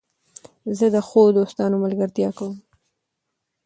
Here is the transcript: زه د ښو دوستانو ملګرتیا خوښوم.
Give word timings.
زه 0.77 0.85
د 0.95 0.97
ښو 1.07 1.21
دوستانو 1.37 1.81
ملګرتیا 1.85 2.29
خوښوم. 2.37 2.57